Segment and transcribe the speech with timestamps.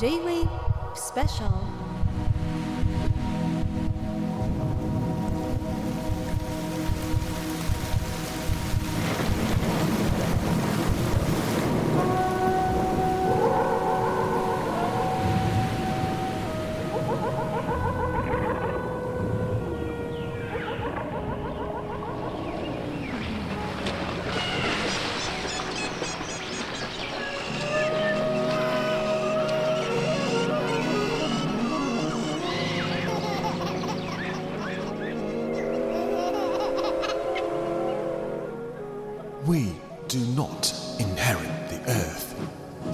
[0.00, 0.48] J-Wave
[0.94, 1.79] Special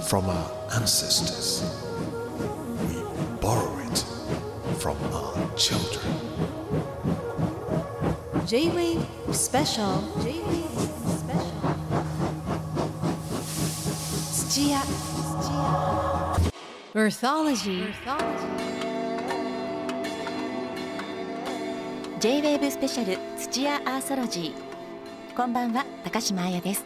[0.07, 1.63] from our ancestors.
[2.87, 2.95] We
[3.41, 3.97] borrow it
[4.79, 6.05] from our children.
[8.45, 10.79] J-Wave Special J-Wave
[11.19, 11.57] Special
[14.31, 14.81] 土屋
[16.95, 17.93] Earthology
[22.21, 26.85] J-WAVE スペシャル土屋アーソロジーこんばんは高島彩です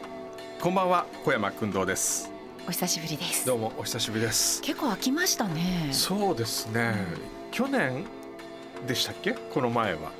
[0.59, 2.40] こんばんは小山君堂です
[2.71, 3.45] お久しぶりです。
[3.45, 4.61] どうもお久しぶりです。
[4.61, 5.89] 結構飽きましたね。
[5.91, 6.95] そうですね。
[7.51, 8.05] 去年
[8.87, 9.33] でしたっけ？
[9.33, 10.13] この前は。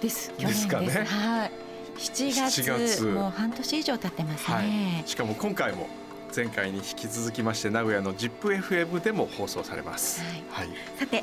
[0.00, 0.32] です。
[0.38, 0.68] 去年です。
[0.68, 0.86] かね。
[0.88, 1.50] はい。
[1.98, 2.62] 7月。
[2.62, 3.04] 7月。
[3.04, 5.86] もう半年以上経ってますね、しかも今回も
[6.34, 10.22] 前回に引き続きまして名古屋の ZIPFM でも放送されます。
[10.50, 11.22] はい、さて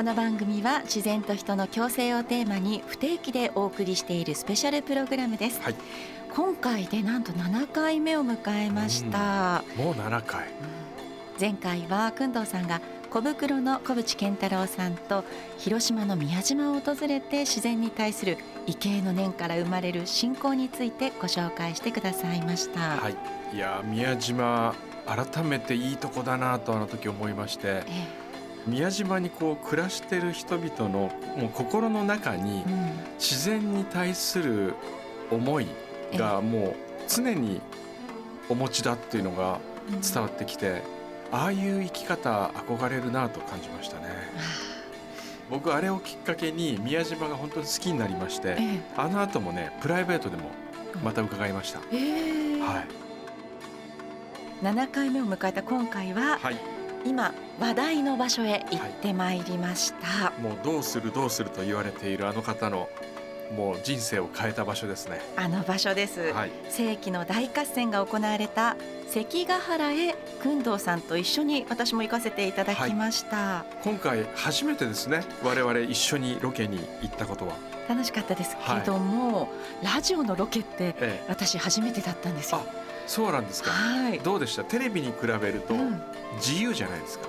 [0.00, 5.74] この番組は自然と人の共生をテーマに不定期でお送りしているスペシャルプログラムです、はい。
[6.34, 10.46] 今回でなんと7回目を迎えました、もう7回。
[11.38, 15.22] 前回は工藤さんが小袋の小淵健太郎さんと
[15.58, 23.16] 広島の宮島を訪れて自然に対する畏敬の念から生まれる信仰についてご紹介してくださいました、はい。
[23.54, 27.82] いやー宮島改めていいとこだなとあの時思いまして。
[27.86, 28.29] え
[28.66, 32.64] 宮島にこう暮らしてる人々のもう心の中に
[33.18, 34.74] 自然に対する
[35.30, 35.66] 思い
[36.14, 36.74] がもう
[37.08, 37.60] 常に
[38.48, 39.60] お持ちだっていうのが
[40.12, 40.82] 伝わってきて、
[41.32, 44.06] ああいう生き方憧れるなと感じましたね。
[45.48, 50.44] 僕あれをきっかけに宮島が本当に好きになりましてえあの後もねプライベートでも
[51.02, 51.84] また伺いました、は
[54.62, 54.64] い。
[54.64, 62.88] 7回目を迎えた今回は、はい今話題の場所へ行ってまいりました、もうどうするどうすると言われているあの方の
[63.56, 65.20] もう人生を変えた場所ですね。
[65.36, 66.50] あの場所です、はい。
[66.68, 68.76] 世紀の大合戦が行われた
[69.08, 75.24] 関ヶ原へ工藤さんと一緒に私も行かせていただきました、今回初めてですね。
[75.42, 77.56] 我々一緒にロケに行ったことは、
[77.88, 79.48] 楽しかったですけども、
[79.82, 82.62] ラジオのロケってええ、私初めてだったんですよ。
[83.10, 83.70] そうなんですか。
[83.72, 84.62] はい、どうでした？
[84.62, 86.00] テレビに比べるとうん。
[86.36, 87.26] 自由じゃないですか、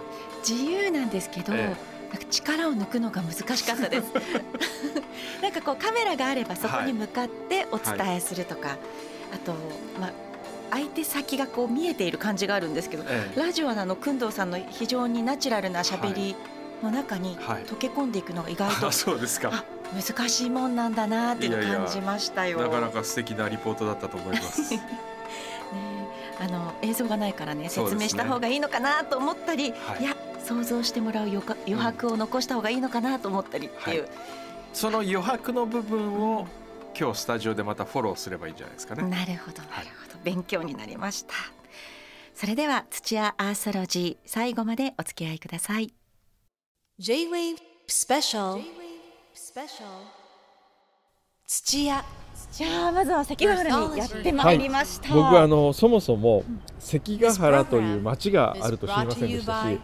[0.48, 4.12] 自由なんですけど、えなんか力を抜くのが難しかったです。
[5.42, 8.78] なんかこうカメラがあればそこに向かってお伝えするとか、
[9.34, 9.54] あと
[10.00, 10.12] まあ
[10.70, 13.40] 相手先がこう見えている感じがあるんですけど、ええ。
[13.40, 16.36] ラジオのあの工藤さんの非常にナチュラルな喋り
[16.84, 17.64] の中にはい。
[17.64, 19.50] 溶け込んでいくのが意外とあそうですか。
[19.54, 22.60] あ難しいもんなんだなっていう感じましたよ。
[22.60, 24.74] なかなか素敵なリポートだったと思います。
[24.76, 24.82] ね
[26.40, 30.04] あの映像がないからね説明した方がいいのかなと思ったり、はい。
[30.04, 31.42] い、や想像してもらう余
[31.76, 34.08] 白を残した方がいいのかなと思ったりっていう、
[34.74, 36.48] その余白の部分を
[37.00, 39.04] 今日スタジオでまたフォローすればいいんじゃないですかね。
[39.04, 39.86] なるほどなはい。
[39.86, 41.34] るほど、勉強になりました。
[42.34, 45.94] それでは土屋アーソロジー最後までお付き合いください
[47.02, 47.58] J-Wave
[47.88, 48.64] Special J-Wave
[49.34, 49.86] Special
[51.48, 52.06] 土屋。
[52.52, 56.44] じゃあまずは関ヶ原にやってまいりました、僕はあのそもそも
[56.78, 59.82] 関ヶ原という町があると知りませんでしたし今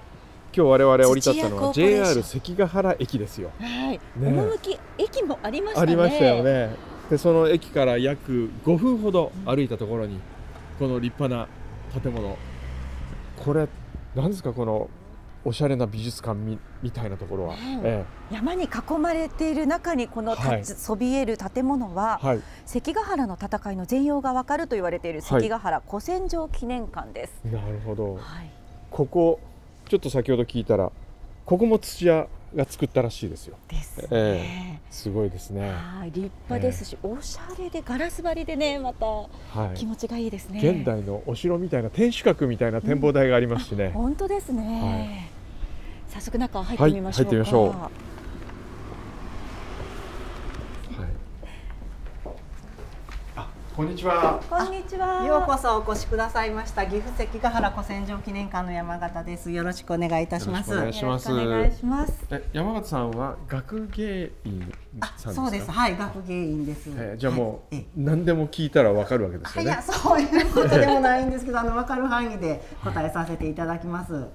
[0.53, 3.49] 日我々降り立ったのは JR 関ヶ原駅ですよ。
[3.59, 5.81] はい、ね趣駅もありましたね。
[5.81, 6.75] ありましたよね。
[7.09, 10.19] でその駅から約5分ほど歩いたところに
[10.78, 12.38] この立派な建物。
[13.43, 13.67] これ
[14.13, 14.53] 何ですか？
[14.53, 14.87] この
[15.47, 18.05] おしゃれな美術館みみたいなところは、ねえ。
[18.32, 20.66] 山に囲まれている中にこのはい。
[20.66, 22.41] そびえる建物は、えはい。
[22.66, 27.41] 関ヶ原の戦いの全容がわかると言われている関ヶ原古戦場記念館です。
[27.46, 28.16] なるほど。
[28.16, 28.52] はい。
[28.91, 29.40] ここ
[29.88, 30.91] ちょっと先ほど聞いたら
[31.46, 33.55] ここも土屋が作ったらしいですよ。
[33.70, 34.08] ですね。
[34.11, 35.70] えすごいですね。
[35.70, 39.28] はい、立派ですし、おしゃれでガラス張りでね、または
[39.73, 39.78] い。
[39.78, 40.59] 気持ちがいいですね。
[40.59, 45.36] 現代のお城みたいな天守閣みたいな展望台がありますしね、本当ですね。
[46.09, 47.30] 早速中入ってみましょうか。
[47.32, 47.92] はい入ってみましょうはい
[53.78, 54.42] こんにちは。
[54.50, 55.24] こんにちは。
[55.24, 59.52] ようこそお越しくださいました岐阜関ヶ原古戦場記念館の山形です。
[59.52, 60.72] よろしくお願いいたします。
[60.72, 61.32] よろしくお願いします。
[61.32, 62.26] お願いします。
[62.32, 65.44] え、山形さんは学芸員あさんですか？
[65.44, 65.70] そうです。
[65.70, 66.90] はい、学芸員です。
[66.90, 69.80] えーじゃあもう、はいええ何でも聞いたらわかるわけですよねいや。
[69.84, 74.26] そういうことでもないんですけど、あの分かる範囲で答えさせていただきます。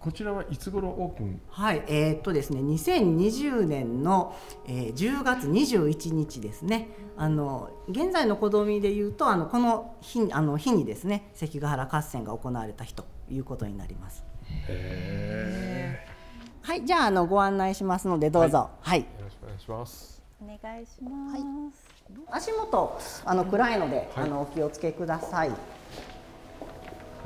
[0.00, 1.42] こちらはいつ頃オープン？
[1.50, 4.34] はい、えーっとですね、2020年の、
[4.66, 6.88] えー、10月21日ですね。
[7.18, 14.24] あの現在の子供で言うと、あのこの日あの日にですね、関ヶ原合戦が行われた日ということになります。
[14.68, 16.06] へ
[16.62, 18.70] はい、じゃああのご案内しますのでどうぞ。
[18.80, 19.06] はい。
[19.18, 19.20] え。
[19.20, 20.22] よろしくお願いします。
[20.42, 22.48] お願いします。
[22.48, 25.50] 足元あの暗いので、はいあのお気をつけください。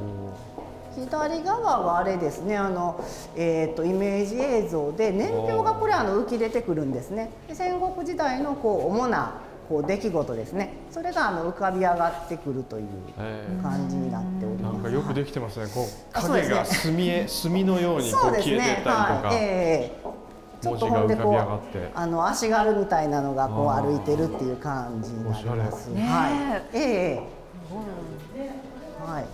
[0.01, 0.54] お
[0.95, 3.05] 左側はあれですねあの、
[3.37, 7.31] えー、とイメージ映像で年表がこれあの浮き出てくるんですね。
[7.49, 10.75] で戦国時代のこう主なこう出来事ですね。
[10.91, 12.87] それがあの浮かび上がってくるという
[13.19, 15.67] え感じになっておりー、なんますかよくできてますね。
[15.73, 16.55] こうあそうですね。
[16.55, 19.29] 影が墨絵 墨のようにこそうですう消えてねったりとか。
[19.29, 20.25] はい、ええ。
[20.61, 25.91] ちょっとほんでこってうあの足軽みたいなのがこう歩いてるっていう感じになります。
[25.91, 27.23] はい、ええ。
[29.05, 29.25] はい。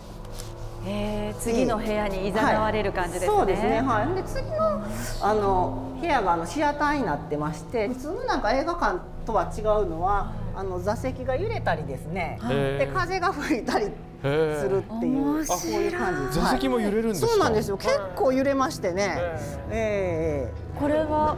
[0.87, 3.27] えー、次の部屋に誘われる感じですね。
[3.27, 3.83] そうですね。
[3.83, 4.15] はい。
[4.15, 4.83] で次の
[5.23, 12.39] あの部屋があのシアターになってまして、普通のなんか映画館とは違うのは、あの座席が揺れたりですね。
[12.49, 13.91] で風が吹いたりす
[14.23, 16.41] るっていう、面白いあこういう感じ。
[16.41, 17.27] 座席も揺れるんですか？
[17.27, 17.77] はいそうなんですよ。
[17.77, 19.19] 結構揺れましてね。
[19.71, 21.37] へええこれは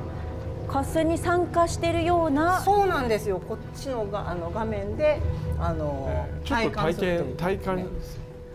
[0.69, 2.61] 合戦に参加しているような。
[2.61, 3.41] そうなんですよ。
[3.41, 5.21] こっちのがあの画面で
[5.59, 7.87] あのちょっと体するという験体感。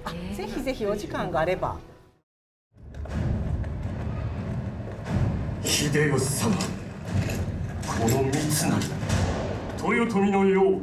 [0.08, 1.76] あぜひぜひお時間があれば。
[5.62, 6.56] 秀吉様
[7.86, 10.82] この三成豊臣のよう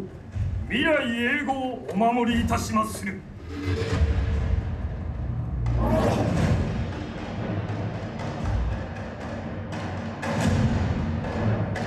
[0.68, 1.52] 未来永劫
[1.92, 3.18] お守りいたしまする。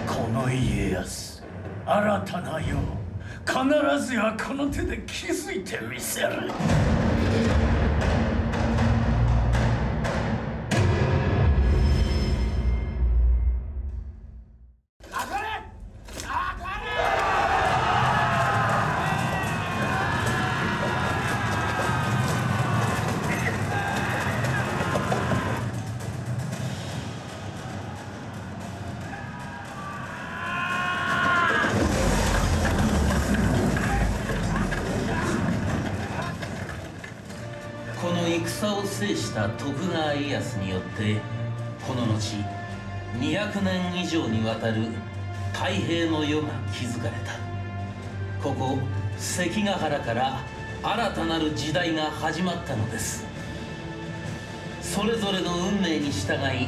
[0.08, 1.44] この家康
[1.86, 2.78] 新たな世
[3.46, 6.52] 必ずやこの手で築いてみせる
[38.78, 41.20] を制した徳川家康によって
[41.88, 42.36] この後
[43.20, 44.84] 200年以上にわたる
[45.52, 47.34] 太平の世が築かれた。
[48.44, 48.78] ここ
[49.18, 50.40] 関ヶ原から
[50.84, 53.26] 新たなる時代が始まったのです。
[54.82, 56.68] それぞれの運命に従い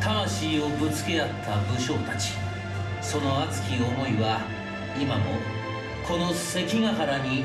[0.00, 2.32] 魂をぶつけ合った武将たち。
[3.00, 4.40] その熱き思いは
[5.00, 5.24] 今も
[6.08, 7.44] この関ヶ原に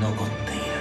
[0.00, 0.75] 残っている。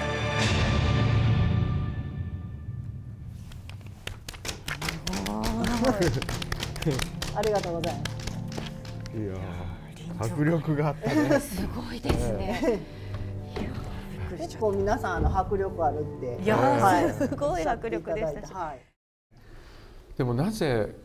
[7.35, 9.17] ありがとうございます。
[9.17, 11.39] いやー迫力があったね。
[11.39, 12.79] すごいですね。
[14.37, 16.43] 結構皆さんあの迫力あるって。
[16.43, 18.79] いやーはいすごい迫力でしたしはい。
[20.17, 20.95] でもなぜ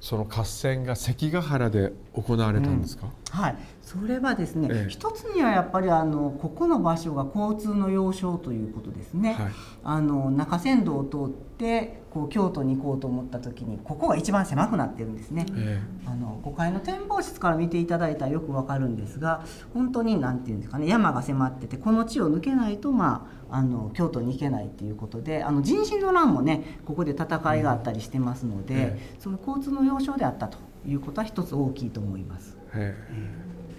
[0.00, 3.08] その合戦が関ヶ原で行われたんですか？
[3.30, 4.90] はい、それはですね、ええ。
[4.90, 9.34] 一つにはやっぱりあのここの場所が交通の要衝ということですね。
[9.34, 9.52] はい。
[9.84, 15.46] あの中山道を通ってこう京都に行こうと思った時にここが一番狭くなってるんですね。
[15.56, 32.56] えあの5階の展望室から見ていただいたらよくわかるんですが本当に何て言うんですかね山が迫っててこの地を抜けないと、まあ、あの京都に行けないっていうことであの人心の乱もねここで戦いがあったりしてますので、えその交通の要衝であったということは一つ大きいと思います。
[32.74, 32.94] え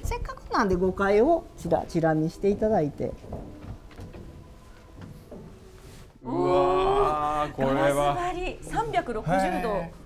[0.03, 3.11] せっかくなんで5階をちらちら見していただいて
[6.23, 8.15] うわーこれは。
[8.15, 10.01] ガラス張り360度。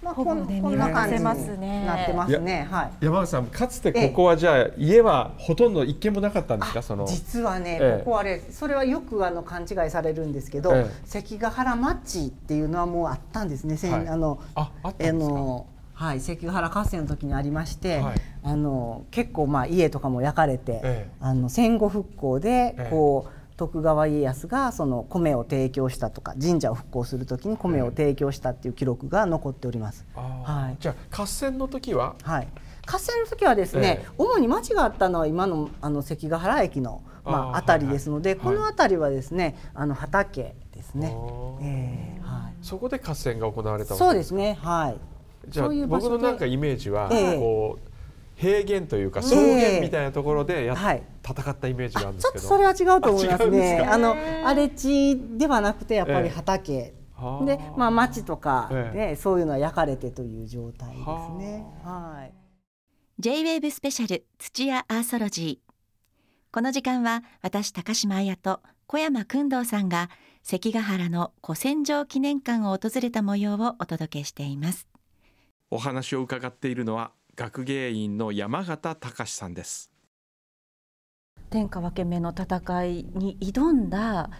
[0.00, 2.68] まあ、こんこんな感じますねなってますね。
[2.70, 3.04] はい。
[3.04, 6.82] 山口さんかつてここはじゃあ家はほとんど一軒もなかったんですか？
[6.82, 7.04] その。
[7.04, 15.34] 実はね、ええここはねそれはよくあの勘違いされるんですけど、ええ関ヶ原町っていうのはもうあったんですね、せんはいあのああったんですか？
[15.34, 15.66] の
[15.98, 18.20] はい、関ヶ原合戦の時にありまして、はい。
[18.44, 21.10] あの結構まあ家とかも焼かれて、ええ。
[21.20, 22.88] あの戦後復興でええ。
[22.88, 30.06] こう、徳川家康がその米を提供したとか神社を復興する時に米を提供したっていう記録が残っております。
[30.14, 32.14] はい、じゃあ合戦の時は？
[32.22, 32.48] はい、
[32.86, 34.08] 合戦の時はですね、ええ。
[34.16, 38.54] 主に町があったのは今のあの関ヶ原駅の、まあ、あー辺りですので、はいはい。
[38.54, 41.12] この辺りはですねあの畑ですね。
[41.60, 42.54] ええはい。
[42.62, 45.17] そこで合戦が行われたわけそうですねはい。
[45.48, 47.38] じゃあそういう場所で僕のなんかイメージは、ええ。
[47.38, 47.88] こう
[48.34, 49.26] 平原というかええ。
[49.26, 51.02] 草原みたいなところでやっ、はい。
[51.22, 53.84] 戦ったイメージがあるんでちょっとすけどそれは違うと思いますあ違うんですね。
[53.84, 53.92] か？
[53.92, 56.28] あの荒れ地ではなくてやっぱりええ。
[56.28, 57.44] 畑、はあ。
[57.44, 58.98] でまあ町とかええ。
[59.10, 61.02] ね、そういうのは焼かれてという状態です
[61.38, 61.64] ね。
[61.84, 62.32] はい。
[63.20, 65.68] J-WAVE スペシャル土屋アーソロジー。
[66.50, 70.08] この時間は私高島彩と小山君堂さんが
[70.42, 74.87] 関ヶ原の古戦場記念館を訪れた模様をお届けしています
[75.70, 79.90] お話を伺っているのは学芸員の山形隆さんです
[81.50, 84.30] 天下分け目の戦いに挑んだ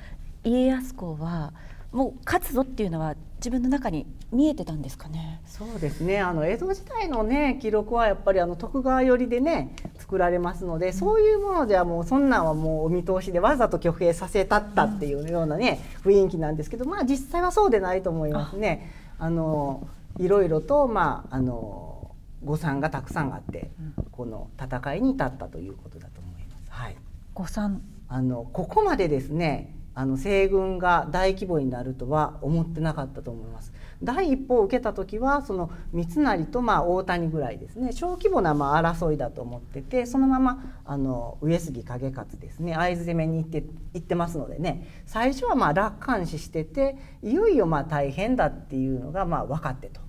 [0.43, 1.53] 家康公は
[1.93, 5.41] もう勝つぞっていうのは自分の中に見えてたんですかね？
[5.47, 18.93] そうですねあの江戸時代のね記録はやっぱりあの徳川寄りでね作られますので、そういうものではもうそんなんはもうお見通しでわざと挙兵させたったっていうようなね、雰囲気なんですけどまあ実際はそうでないと思いますね。
[19.19, 23.71] あのいろいろとまああの誤算がたくさんあって、
[24.13, 26.71] この戦いに至ったということだと思います。
[26.71, 26.97] はい。
[27.35, 33.73] 誤算あのここまでですねあの西軍が大規模になるとは思ってなかったと思います。
[34.03, 37.93] 第一歩を受けた時はその三成とまあ大谷ぐらいですね。
[37.93, 42.75] 小規模なまあ争いだと思っててそのままあの上杉景勝ですね。
[42.75, 43.65] 会津攻めに行って
[43.95, 44.87] 行ってますのでね。
[45.07, 50.01] 最初はまあ楽観視してていよいよまあ大変だっていうのがまあ分かってと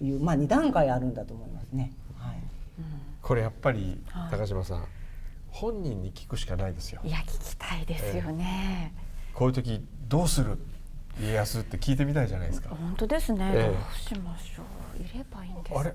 [0.00, 1.92] いう、まあ、2段階あるんだと思いますね。
[2.18, 2.36] はい。
[3.22, 4.30] これやっぱりはい。
[4.30, 4.84] 高島さん、
[5.48, 7.00] 本人に聞くしかないですよ。
[7.02, 8.92] いや聞きたいですよね。
[9.32, 10.58] こういう時どうする？
[11.20, 13.50] 家康って聞いてみたいじゃないですか本当ですね。
[13.54, 14.62] ええどうしましょ
[14.98, 15.02] う。
[15.02, 15.94] いればいいんですあれ？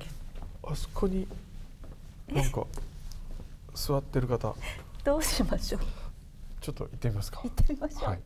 [0.63, 1.27] あそこに
[2.31, 2.65] なんか
[3.73, 4.55] 座ってる方
[5.03, 5.81] どうしましょう。
[6.61, 8.09] ちょっと行ってみますか行ってみましょう。
[8.09, 8.19] はい